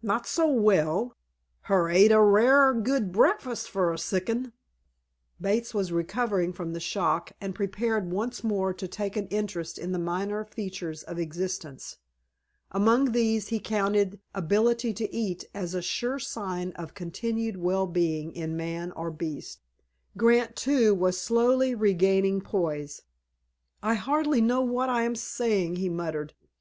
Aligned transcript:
"Not 0.00 0.28
so 0.28 0.46
well! 0.48 1.16
Her 1.62 1.88
ate 1.90 2.12
a 2.12 2.20
rare 2.20 2.72
good 2.72 3.10
breakfast 3.10 3.68
for 3.68 3.92
a 3.92 3.98
sick 3.98 4.30
'un!" 4.30 4.52
Bates 5.40 5.74
was 5.74 5.90
recovering 5.90 6.52
from 6.52 6.72
the 6.72 6.78
shock, 6.78 7.32
and 7.40 7.52
prepared 7.52 8.12
once 8.12 8.44
more 8.44 8.72
to 8.74 8.86
take 8.86 9.16
an 9.16 9.26
interest 9.26 9.78
in 9.80 9.90
the 9.90 9.98
minor 9.98 10.44
features 10.44 11.02
of 11.02 11.18
existence. 11.18 11.96
Among 12.70 13.10
these 13.10 13.48
he 13.48 13.58
counted 13.58 14.20
ability 14.36 14.92
to 14.92 15.12
eat 15.12 15.46
as 15.52 15.74
a 15.74 15.82
sure 15.82 16.20
sign 16.20 16.70
of 16.76 16.94
continued 16.94 17.56
well 17.56 17.88
being 17.88 18.30
in 18.36 18.56
man 18.56 18.92
or 18.92 19.10
beast. 19.10 19.62
Grant, 20.16 20.54
too, 20.54 20.94
was 20.94 21.20
slowly 21.20 21.74
regaining 21.74 22.40
poise. 22.40 23.02
"I 23.82 23.94
hardly 23.94 24.40
know 24.40 24.60
what 24.60 24.88
I 24.88 25.02
am 25.02 25.16
saying," 25.16 25.74
he 25.74 25.88
muttered. 25.88 26.34